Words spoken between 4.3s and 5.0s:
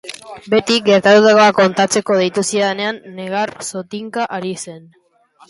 ari zen.